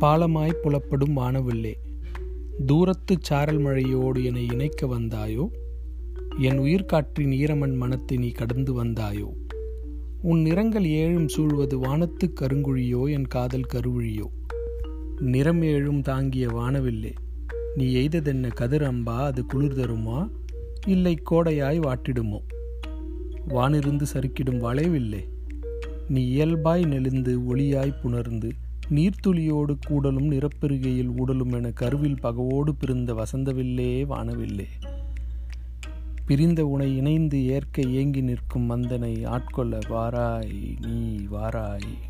[0.00, 1.74] பாலமாய் புலப்படும் வானவில்லே.
[2.66, 5.48] தூரத்து சாரல் மழையோடு என்னை இணைக்க வந்தாயோ?
[6.38, 9.32] என் உயிர்காற்றின் ஈரமன் மனத்தை நீ கடந்து வந்தாயோ?
[10.22, 13.10] உன் நிறங்கள் ஏழும் சூழ்வது வானத்து கருங்குழியோ?
[13.10, 14.26] என் காதல் கருவழியோ?
[15.20, 17.12] நிறம் ஏழும் தாங்கிய வானவில்லே.
[17.74, 19.16] நீ எய்ததென்ன கதிர் அம்பா?
[19.16, 20.30] அது குளிர் தருமா?
[20.86, 22.38] இல்லை கோடையாய் வாட்டிடுமோ?
[23.48, 25.24] வானிருந்து சறுக்கிடும் வளைவில்லே.
[26.08, 28.48] நீ இயல்பாய் நெளிந்து ஒளியாய் புணர்ந்து
[28.90, 34.66] நீர்த்துளியோடு கூடலும் நிறப்பெருகையில் ஊடலும் என கருவில் பகவோடு பிறந்த வசந்தவில்லே வானவில்லே.
[36.26, 42.09] பிரிந்த உனை இணைந்து ஏற்க ஏங்கி நிற்கும் மந்தனை ஆட்கொள்ள வாராய் நீ வாராய்.